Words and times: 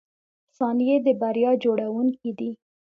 •ثانیې 0.57 0.95
د 1.05 1.07
بریا 1.21 1.51
جوړونکي 1.63 2.29
دي. 2.39 2.51